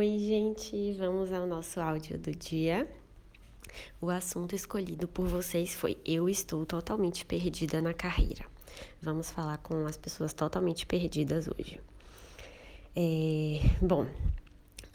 Oi, 0.00 0.18
gente, 0.18 0.94
vamos 0.94 1.30
ao 1.30 1.46
nosso 1.46 1.78
áudio 1.78 2.16
do 2.16 2.30
dia. 2.30 2.88
O 4.00 4.08
assunto 4.08 4.54
escolhido 4.54 5.06
por 5.06 5.28
vocês 5.28 5.74
foi 5.74 5.98
Eu 6.06 6.26
estou 6.26 6.64
totalmente 6.64 7.22
perdida 7.22 7.82
na 7.82 7.92
carreira. 7.92 8.46
Vamos 9.02 9.30
falar 9.30 9.58
com 9.58 9.84
as 9.84 9.98
pessoas 9.98 10.32
totalmente 10.32 10.86
perdidas 10.86 11.48
hoje. 11.48 11.78
É, 12.96 13.60
bom, 13.82 14.06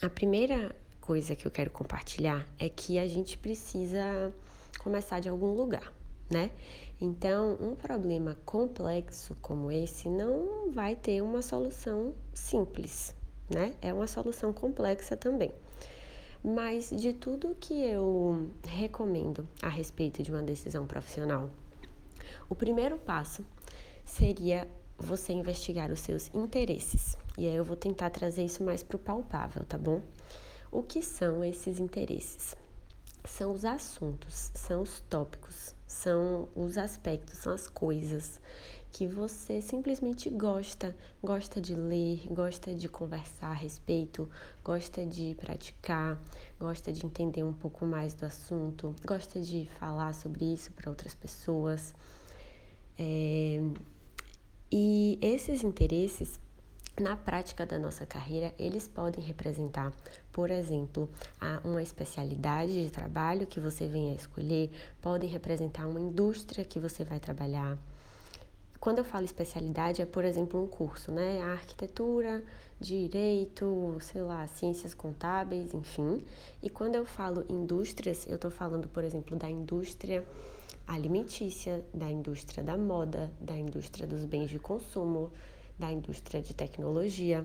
a 0.02 0.10
primeira 0.10 0.76
coisa 1.00 1.36
que 1.36 1.46
eu 1.46 1.52
quero 1.52 1.70
compartilhar 1.70 2.44
é 2.58 2.68
que 2.68 2.98
a 2.98 3.08
gente 3.08 3.38
precisa 3.38 4.34
começar 4.80 5.20
de 5.20 5.30
algum 5.30 5.54
lugar, 5.54 5.94
né? 6.32 6.50
Então, 7.00 7.60
um 7.62 7.76
problema 7.76 8.36
complexo 8.44 9.38
como 9.40 9.72
esse 9.72 10.10
não 10.10 10.72
vai 10.72 10.96
ter 10.96 11.22
uma 11.22 11.44
solução 11.44 12.16
simples, 12.34 13.14
né? 13.50 13.74
É 13.82 13.94
uma 13.94 14.08
solução 14.08 14.52
complexa 14.54 15.16
também. 15.16 15.52
Mas 16.44 16.90
de 16.90 17.12
tudo 17.14 17.56
que 17.60 17.74
eu 17.74 18.52
recomendo 18.68 19.48
a 19.62 19.70
respeito 19.70 20.22
de 20.22 20.32
uma 20.32 20.44
decisão 20.44 20.86
profissional, 20.86 21.50
o 22.48 22.56
primeiro 22.56 22.98
passo 22.98 23.44
seria 24.06 24.68
você 24.98 25.34
investigar 25.34 25.92
os 25.92 26.00
seus 26.00 26.34
interesses. 26.34 27.18
E 27.38 27.48
aí 27.48 27.56
eu 27.56 27.66
vou 27.66 27.76
tentar 27.76 28.12
trazer 28.12 28.46
isso 28.46 28.64
mais 28.64 28.84
para 28.84 28.96
o 28.96 29.00
palpável, 29.00 29.66
tá 29.66 29.78
bom? 29.78 30.02
O 30.72 30.84
que 30.84 31.02
são 31.02 31.44
esses 31.44 31.80
interesses? 31.80 32.56
São 33.28 33.52
os 33.52 33.66
assuntos, 33.66 34.52
são 34.54 34.84
os 34.84 35.02
tópicos, 35.10 35.74
são 35.88 36.48
os 36.56 36.78
aspectos, 36.78 37.40
são 37.40 37.54
as 37.54 37.68
coisas 37.68 38.40
que 38.96 39.06
você 39.06 39.62
simplesmente 39.62 40.30
gosta, 40.30 40.96
gosta 41.22 41.60
de 41.60 41.76
ler, 41.76 42.26
gosta 42.30 42.74
de 42.74 42.88
conversar 42.88 43.48
a 43.48 43.54
respeito, 43.54 44.30
gosta 44.64 45.06
de 45.06 45.36
praticar, 45.36 46.18
gosta 46.58 46.94
de 46.94 47.06
entender 47.06 47.44
um 47.44 47.52
pouco 47.52 47.86
mais 47.86 48.14
do 48.14 48.26
assunto, 48.26 48.96
gosta 49.06 49.42
de 49.42 49.70
falar 49.82 50.14
sobre 50.14 50.46
isso 50.46 50.72
para 50.72 50.90
outras 50.90 51.14
pessoas. 51.14 51.94
É... 52.98 53.60
E 54.72 55.20
esses 55.22 55.62
interesses 55.62 56.40
na 56.98 57.18
prática 57.18 57.66
da 57.66 57.78
nossa 57.78 58.06
carreira, 58.06 58.56
eles 58.58 58.88
podem 58.88 59.22
representar, 59.22 59.92
por 60.32 60.50
exemplo, 60.50 61.10
uma 61.66 61.84
especialidade 61.84 62.86
de 62.86 62.90
trabalho 62.90 63.46
que 63.46 63.60
você 63.60 63.90
venha 63.90 64.14
a 64.14 64.16
escolher, 64.16 64.72
podem 65.02 65.30
representar 65.30 65.86
uma 65.86 66.00
indústria 66.00 66.64
que 66.64 66.80
você 66.80 67.04
vai 67.04 67.20
trabalhar. 67.20 67.78
Quando 68.86 69.00
eu 69.00 69.04
falo 69.04 69.26
especialidade, 69.26 70.00
é, 70.00 70.06
por 70.06 70.24
exemplo, 70.24 70.64
um 70.64 70.68
curso, 70.68 71.12
né? 71.12 71.42
Arquitetura, 71.42 72.44
direito, 72.80 73.98
sei 74.00 74.22
lá, 74.22 74.46
ciências 74.46 74.94
contábeis, 74.94 75.74
enfim. 75.74 76.24
E 76.62 76.70
quando 76.70 76.94
eu 76.94 77.04
falo 77.04 77.44
indústrias, 77.50 78.28
eu 78.28 78.36
estou 78.36 78.52
falando, 78.52 78.88
por 78.88 79.04
exemplo, 79.04 79.36
da 79.36 79.50
indústria 79.50 80.24
alimentícia, 80.86 81.84
da 81.92 82.12
indústria 82.12 82.64
da 82.64 82.78
moda, 82.78 83.32
da 83.42 83.58
indústria 83.58 84.06
dos 84.06 84.24
bens 84.24 84.52
de 84.52 84.60
consumo, 84.60 85.32
da 85.80 85.92
indústria 85.92 86.40
de 86.40 86.54
tecnologia. 86.54 87.44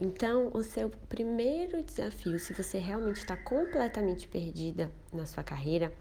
Então, 0.00 0.50
o 0.54 0.62
seu 0.62 0.88
primeiro 1.06 1.82
desafio, 1.82 2.38
se 2.38 2.54
você 2.54 2.78
realmente 2.78 3.18
está 3.18 3.36
completamente 3.36 4.26
perdida 4.26 4.90
na 5.12 5.26
sua 5.26 5.44
carreira, 5.44 5.92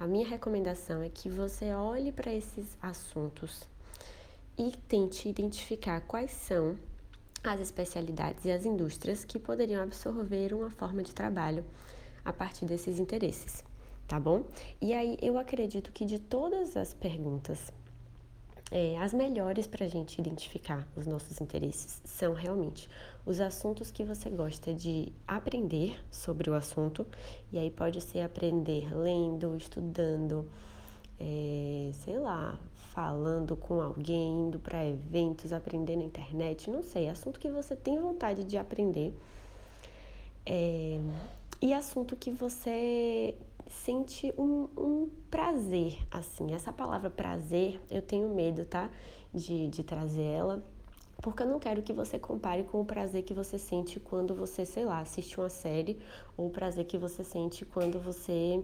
a 0.00 0.06
minha 0.06 0.26
recomendação 0.26 1.02
é 1.02 1.10
que 1.10 1.28
você 1.28 1.74
olhe 1.74 2.10
para 2.10 2.32
esses 2.32 2.74
assuntos 2.80 3.68
e 4.58 4.72
tente 4.88 5.28
identificar 5.28 6.00
quais 6.00 6.32
são 6.32 6.76
as 7.42 7.60
especialidades 7.60 8.44
e 8.44 8.50
as 8.50 8.64
indústrias 8.64 9.24
que 9.24 9.38
poderiam 9.38 9.82
absorver 9.82 10.52
uma 10.52 10.70
forma 10.70 11.02
de 11.02 11.14
trabalho 11.14 11.64
a 12.24 12.32
partir 12.32 12.64
desses 12.66 12.98
interesses, 12.98 13.64
tá 14.06 14.18
bom? 14.18 14.44
E 14.80 14.92
aí 14.92 15.16
eu 15.22 15.38
acredito 15.38 15.92
que 15.92 16.04
de 16.04 16.18
todas 16.18 16.76
as 16.76 16.92
perguntas 16.92 17.72
é, 18.70 18.98
as 18.98 19.14
melhores 19.14 19.66
para 19.66 19.86
a 19.86 19.88
gente 19.88 20.20
identificar 20.20 20.86
os 20.94 21.06
nossos 21.06 21.40
interesses 21.40 22.02
são 22.04 22.34
realmente 22.34 22.88
os 23.24 23.40
assuntos 23.40 23.90
que 23.90 24.04
você 24.04 24.28
gosta 24.28 24.74
de 24.74 25.12
aprender 25.26 25.98
sobre 26.10 26.50
o 26.50 26.54
assunto, 26.54 27.06
e 27.52 27.58
aí 27.58 27.70
pode 27.70 28.00
ser 28.00 28.20
aprender 28.20 28.94
lendo, 28.94 29.56
estudando, 29.56 30.46
é, 31.20 31.90
sei 32.04 32.18
lá, 32.18 32.58
falando 32.92 33.56
com 33.56 33.80
alguém, 33.80 34.46
indo 34.46 34.58
para 34.58 34.84
eventos, 34.86 35.52
aprender 35.52 35.96
na 35.96 36.04
internet, 36.04 36.70
não 36.70 36.82
sei, 36.82 37.08
assunto 37.08 37.38
que 37.38 37.50
você 37.50 37.76
tem 37.76 38.00
vontade 38.00 38.44
de 38.44 38.56
aprender. 38.56 39.14
É, 40.44 40.98
e 41.60 41.74
assunto 41.74 42.16
que 42.16 42.30
você 42.30 43.34
sente 43.68 44.32
um, 44.38 44.68
um, 44.76 45.10
prazer, 45.30 45.98
assim. 46.10 46.54
Essa 46.54 46.72
palavra 46.72 47.10
prazer, 47.10 47.80
eu 47.90 48.00
tenho 48.00 48.28
medo, 48.34 48.64
tá? 48.64 48.90
De, 49.32 49.68
de 49.68 49.82
trazer 49.82 50.22
ela, 50.22 50.64
porque 51.20 51.42
eu 51.42 51.46
não 51.46 51.58
quero 51.58 51.82
que 51.82 51.92
você 51.92 52.18
compare 52.18 52.62
com 52.64 52.80
o 52.80 52.84
prazer 52.84 53.22
que 53.24 53.34
você 53.34 53.58
sente 53.58 54.00
quando 54.00 54.34
você, 54.34 54.64
sei 54.64 54.84
lá, 54.84 55.00
assiste 55.00 55.38
uma 55.38 55.50
série, 55.50 55.98
ou 56.36 56.46
o 56.46 56.50
prazer 56.50 56.84
que 56.86 56.96
você 56.96 57.24
sente 57.24 57.64
quando 57.64 57.98
você, 58.00 58.62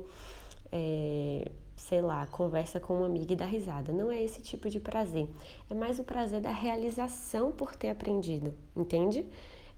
é, 0.73 1.51
sei 1.77 2.01
lá, 2.01 2.27
conversa 2.27 2.79
com 2.81 2.99
uma 2.99 3.07
amiga 3.07 3.33
e 3.33 3.37
dá 3.37 3.47
risada. 3.47 3.93
Não 3.93 4.11
é 4.11 4.23
esse 4.23 4.41
tipo 4.41 4.69
de 4.69 4.81
prazer. 4.81 5.29
É 5.69 5.75
mais 5.75 5.99
o 5.99 6.05
prazer 6.05 6.41
da 6.41 6.51
realização 6.51 7.53
por 7.53 7.75
ter 7.75 7.91
aprendido, 7.91 8.55
entende? 8.77 9.27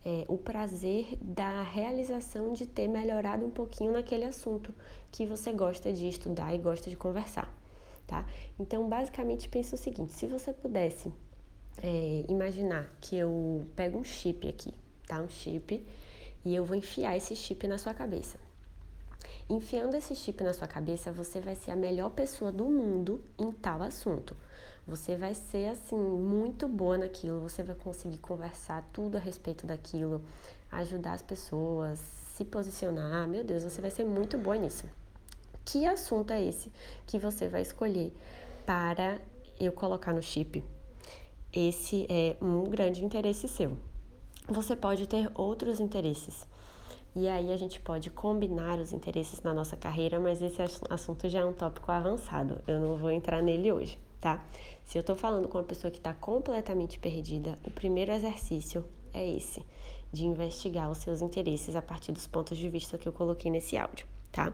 é, 0.06 0.24
o 0.28 0.38
prazer 0.38 1.18
da 1.20 1.62
realização 1.62 2.52
de 2.52 2.64
ter 2.64 2.86
melhorado 2.86 3.44
um 3.44 3.50
pouquinho 3.50 3.92
naquele 3.92 4.24
assunto 4.24 4.72
que 5.10 5.26
você 5.26 5.50
gosta 5.50 5.92
de 5.92 6.08
estudar 6.08 6.54
e 6.54 6.58
gosta 6.58 6.88
de 6.88 6.94
conversar, 6.94 7.52
tá? 8.06 8.24
Então, 8.56 8.88
basicamente, 8.88 9.48
pensa 9.48 9.74
o 9.74 9.78
seguinte: 9.78 10.12
se 10.12 10.28
você 10.28 10.52
pudesse 10.52 11.12
é, 11.82 12.24
imaginar 12.28 12.88
que 13.00 13.16
eu 13.16 13.66
pego 13.74 13.98
um 13.98 14.04
chip 14.04 14.48
aqui, 14.48 14.72
tá? 15.08 15.20
Um 15.20 15.28
chip, 15.28 15.84
e 16.44 16.54
eu 16.54 16.64
vou 16.64 16.76
enfiar 16.76 17.16
esse 17.16 17.34
chip 17.34 17.66
na 17.66 17.76
sua 17.76 17.92
cabeça. 17.92 18.38
Enfiando 19.48 19.94
esse 19.94 20.14
chip 20.14 20.42
na 20.42 20.52
sua 20.52 20.66
cabeça, 20.66 21.12
você 21.12 21.40
vai 21.40 21.54
ser 21.54 21.70
a 21.70 21.76
melhor 21.76 22.10
pessoa 22.10 22.50
do 22.50 22.64
mundo 22.64 23.22
em 23.38 23.52
tal 23.52 23.82
assunto. 23.82 24.36
Você 24.86 25.16
vai 25.16 25.34
ser 25.34 25.68
assim 25.68 25.96
muito 25.96 26.68
boa 26.68 26.96
naquilo, 26.96 27.40
você 27.40 27.62
vai 27.62 27.74
conseguir 27.74 28.18
conversar 28.18 28.88
tudo 28.92 29.16
a 29.16 29.20
respeito 29.20 29.66
daquilo, 29.66 30.22
ajudar 30.70 31.14
as 31.14 31.22
pessoas, 31.22 31.98
se 32.36 32.44
posicionar. 32.44 33.26
Meu 33.26 33.42
Deus, 33.42 33.64
você 33.64 33.80
vai 33.80 33.90
ser 33.90 34.04
muito 34.04 34.38
boa 34.38 34.56
nisso. 34.56 34.86
Que 35.64 35.86
assunto 35.86 36.32
é 36.32 36.40
esse 36.40 36.70
que 37.06 37.18
você 37.18 37.48
vai 37.48 37.62
escolher 37.62 38.12
para 38.64 39.20
eu 39.58 39.72
colocar 39.72 40.12
no 40.12 40.22
chip? 40.22 40.62
Esse 41.52 42.06
é 42.08 42.36
um 42.40 42.62
grande 42.64 43.04
interesse 43.04 43.48
seu. 43.48 43.76
Você 44.48 44.76
pode 44.76 45.08
ter 45.08 45.28
outros 45.34 45.80
interesses. 45.80 46.46
E 47.16 47.26
aí 47.28 47.52
a 47.52 47.56
gente 47.56 47.80
pode 47.80 48.10
combinar 48.10 48.78
os 48.78 48.92
interesses 48.92 49.42
na 49.42 49.54
nossa 49.54 49.76
carreira, 49.76 50.20
mas 50.20 50.40
esse 50.42 50.60
assunto 50.90 51.28
já 51.28 51.40
é 51.40 51.44
um 51.44 51.52
tópico 51.52 51.90
avançado. 51.90 52.62
Eu 52.66 52.78
não 52.78 52.96
vou 52.96 53.10
entrar 53.10 53.42
nele 53.42 53.72
hoje 53.72 53.98
tá? 54.26 54.44
Se 54.84 54.98
eu 54.98 55.04
tô 55.04 55.14
falando 55.14 55.46
com 55.46 55.58
uma 55.58 55.64
pessoa 55.64 55.88
que 55.90 55.98
está 55.98 56.12
completamente 56.12 56.98
perdida, 56.98 57.56
o 57.64 57.70
primeiro 57.70 58.10
exercício 58.12 58.84
é 59.12 59.36
esse, 59.36 59.64
de 60.12 60.24
investigar 60.24 60.90
os 60.90 60.98
seus 60.98 61.22
interesses 61.22 61.76
a 61.76 61.82
partir 61.82 62.10
dos 62.10 62.26
pontos 62.26 62.58
de 62.58 62.68
vista 62.68 62.98
que 62.98 63.06
eu 63.06 63.12
coloquei 63.12 63.50
nesse 63.50 63.76
áudio, 63.76 64.04
tá? 64.32 64.52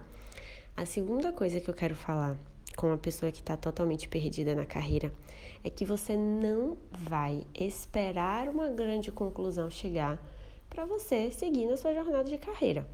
A 0.76 0.84
segunda 0.84 1.32
coisa 1.32 1.58
que 1.58 1.70
eu 1.70 1.74
quero 1.74 1.94
falar 1.94 2.36
com 2.76 2.88
uma 2.88 2.98
pessoa 2.98 3.32
que 3.32 3.40
está 3.40 3.56
totalmente 3.56 4.08
perdida 4.08 4.54
na 4.54 4.66
carreira 4.66 5.10
é 5.64 5.70
que 5.70 5.84
você 5.86 6.16
não 6.16 6.76
vai 6.90 7.46
esperar 7.54 8.48
uma 8.48 8.68
grande 8.68 9.10
conclusão 9.10 9.70
chegar 9.70 10.18
para 10.72 10.86
você 10.86 11.30
seguir 11.30 11.66
na 11.66 11.76
sua 11.76 11.92
jornada 11.92 12.24
de 12.24 12.38
carreira. 12.38 12.88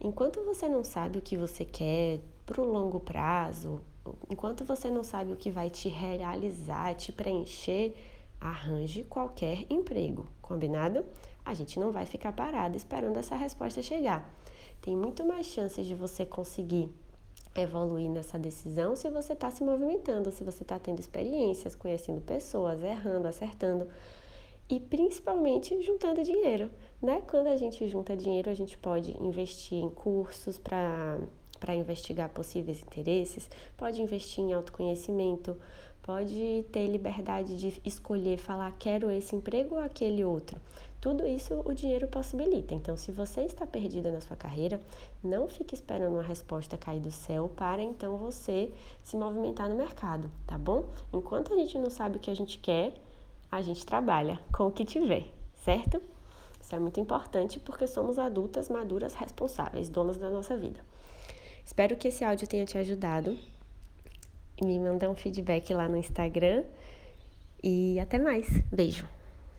Enquanto 0.00 0.42
você 0.42 0.68
não 0.68 0.82
sabe 0.82 1.18
o 1.18 1.22
que 1.22 1.36
você 1.36 1.64
quer 1.64 2.18
para 2.44 2.60
o 2.60 2.64
longo 2.64 2.98
prazo, 2.98 3.80
enquanto 4.28 4.64
você 4.64 4.90
não 4.90 5.04
sabe 5.04 5.32
o 5.32 5.36
que 5.36 5.48
vai 5.48 5.70
te 5.70 5.88
realizar, 5.88 6.92
te 6.96 7.12
preencher, 7.12 7.94
arranje 8.40 9.04
qualquer 9.04 9.64
emprego, 9.70 10.26
combinado? 10.42 11.06
A 11.44 11.54
gente 11.54 11.78
não 11.78 11.92
vai 11.92 12.04
ficar 12.04 12.32
parado 12.32 12.76
esperando 12.76 13.16
essa 13.16 13.36
resposta 13.36 13.80
chegar. 13.80 14.28
Tem 14.82 14.96
muito 14.96 15.24
mais 15.24 15.46
chances 15.46 15.86
de 15.86 15.94
você 15.94 16.26
conseguir 16.26 16.92
evoluir 17.54 18.10
nessa 18.10 18.36
decisão 18.36 18.96
se 18.96 19.08
você 19.08 19.34
está 19.34 19.52
se 19.52 19.62
movimentando, 19.62 20.32
se 20.32 20.42
você 20.42 20.64
está 20.64 20.80
tendo 20.80 20.98
experiências, 20.98 21.76
conhecendo 21.76 22.20
pessoas, 22.20 22.82
errando, 22.82 23.28
acertando 23.28 23.86
e 24.68 24.80
principalmente 24.80 25.80
juntando 25.82 26.22
dinheiro, 26.22 26.70
né? 27.00 27.22
Quando 27.26 27.48
a 27.48 27.56
gente 27.56 27.86
junta 27.88 28.16
dinheiro, 28.16 28.50
a 28.50 28.54
gente 28.54 28.76
pode 28.78 29.16
investir 29.22 29.78
em 29.78 29.90
cursos 29.90 30.58
para 30.58 31.18
para 31.60 31.74
investigar 31.74 32.28
possíveis 32.28 32.82
interesses, 32.82 33.48
pode 33.74 34.02
investir 34.02 34.44
em 34.44 34.52
autoconhecimento, 34.52 35.56
pode 36.02 36.62
ter 36.70 36.86
liberdade 36.86 37.56
de 37.56 37.80
escolher, 37.82 38.36
falar 38.36 38.70
quero 38.78 39.10
esse 39.10 39.34
emprego 39.34 39.76
ou 39.76 39.80
aquele 39.80 40.22
outro. 40.22 40.60
Tudo 41.00 41.26
isso 41.26 41.62
o 41.64 41.72
dinheiro 41.72 42.08
possibilita. 42.08 42.74
Então, 42.74 42.96
se 42.96 43.12
você 43.12 43.42
está 43.42 43.66
perdida 43.66 44.10
na 44.10 44.20
sua 44.20 44.36
carreira, 44.36 44.80
não 45.22 45.48
fique 45.48 45.74
esperando 45.74 46.14
uma 46.14 46.22
resposta 46.22 46.76
cair 46.78 47.00
do 47.00 47.10
céu 47.10 47.50
para 47.54 47.82
então 47.82 48.16
você 48.16 48.70
se 49.02 49.16
movimentar 49.16 49.68
no 49.68 49.76
mercado, 49.76 50.30
tá 50.46 50.56
bom? 50.56 50.84
Enquanto 51.12 51.52
a 51.52 51.56
gente 51.56 51.78
não 51.78 51.90
sabe 51.90 52.16
o 52.16 52.20
que 52.20 52.30
a 52.30 52.36
gente 52.36 52.58
quer, 52.58 52.94
a 53.56 53.62
gente 53.62 53.86
trabalha 53.86 54.40
com 54.52 54.66
o 54.66 54.72
que 54.72 54.84
tiver, 54.84 55.26
certo? 55.64 56.02
Isso 56.60 56.74
é 56.74 56.78
muito 56.78 56.98
importante 56.98 57.60
porque 57.60 57.86
somos 57.86 58.18
adultas, 58.18 58.68
maduras, 58.68 59.14
responsáveis, 59.14 59.88
donas 59.88 60.18
da 60.18 60.28
nossa 60.28 60.56
vida. 60.56 60.80
Espero 61.64 61.96
que 61.96 62.08
esse 62.08 62.24
áudio 62.24 62.48
tenha 62.48 62.64
te 62.64 62.76
ajudado. 62.76 63.38
Me 64.60 64.78
manda 64.78 65.08
um 65.08 65.14
feedback 65.14 65.72
lá 65.72 65.88
no 65.88 65.96
Instagram. 65.96 66.64
E 67.62 67.98
até 68.00 68.18
mais. 68.18 68.48
Beijo. 68.72 69.08